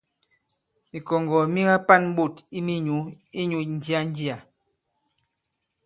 Mìkɔ̀ŋgɔ̀ 0.91 1.43
mi 1.53 1.61
ka-pa᷇n 1.67 2.03
ɓôt 2.15 2.35
i 2.57 2.59
minyǔ 2.65 2.97
inyū 3.39 3.59
ǹjia-njià. 3.71 4.35